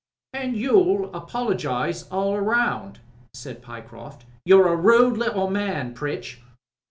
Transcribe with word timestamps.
"An* 0.33 0.55
you'll 0.55 1.15
apologise 1.15 2.07
all 2.09 2.35
round," 2.39 3.01
said 3.35 3.61
Pyecroft. 3.61 4.25
"You're 4.45 4.69
a 4.73 4.75
rude 4.75 5.15
little 5.15 5.47
man, 5.51 5.93
Pritch." 5.93 6.39